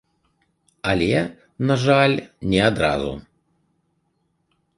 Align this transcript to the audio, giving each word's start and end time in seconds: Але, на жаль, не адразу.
Але, 0.93 1.09
на 1.73 1.77
жаль, 1.83 2.15
не 2.55 2.61
адразу. 2.69 3.13